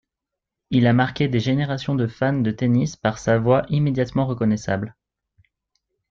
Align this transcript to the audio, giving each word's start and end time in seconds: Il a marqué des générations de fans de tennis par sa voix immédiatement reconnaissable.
Il 0.71 0.87
a 0.87 0.93
marqué 0.93 1.27
des 1.27 1.39
générations 1.39 1.93
de 1.93 2.07
fans 2.07 2.39
de 2.41 2.49
tennis 2.49 2.95
par 2.95 3.19
sa 3.19 3.37
voix 3.37 3.67
immédiatement 3.69 4.25
reconnaissable. 4.25 4.95